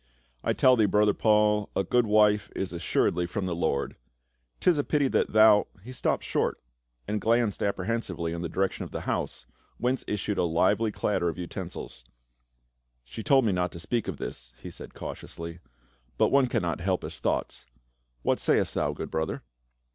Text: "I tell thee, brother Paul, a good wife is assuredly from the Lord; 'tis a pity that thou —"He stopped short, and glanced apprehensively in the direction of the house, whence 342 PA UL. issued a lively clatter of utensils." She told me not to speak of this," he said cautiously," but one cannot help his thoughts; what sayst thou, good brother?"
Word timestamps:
"I 0.43 0.53
tell 0.53 0.75
thee, 0.75 0.87
brother 0.87 1.13
Paul, 1.13 1.69
a 1.75 1.83
good 1.83 2.07
wife 2.07 2.49
is 2.55 2.73
assuredly 2.73 3.27
from 3.27 3.45
the 3.45 3.53
Lord; 3.53 3.97
'tis 4.59 4.79
a 4.79 4.83
pity 4.83 5.07
that 5.09 5.31
thou 5.31 5.67
—"He 5.83 5.91
stopped 5.93 6.23
short, 6.23 6.59
and 7.07 7.21
glanced 7.21 7.61
apprehensively 7.61 8.33
in 8.33 8.41
the 8.41 8.49
direction 8.49 8.83
of 8.83 8.89
the 8.89 9.01
house, 9.01 9.45
whence 9.77 10.03
342 10.05 10.05
PA 10.07 10.09
UL. 10.09 10.13
issued 10.15 10.37
a 10.39 10.53
lively 10.55 10.91
clatter 10.91 11.29
of 11.29 11.37
utensils." 11.37 12.03
She 13.05 13.21
told 13.21 13.45
me 13.45 13.51
not 13.51 13.71
to 13.73 13.79
speak 13.79 14.07
of 14.07 14.17
this," 14.17 14.53
he 14.59 14.71
said 14.71 14.95
cautiously," 14.95 15.59
but 16.17 16.29
one 16.31 16.47
cannot 16.47 16.81
help 16.81 17.03
his 17.03 17.19
thoughts; 17.19 17.67
what 18.23 18.39
sayst 18.39 18.73
thou, 18.73 18.93
good 18.93 19.11
brother?" 19.11 19.43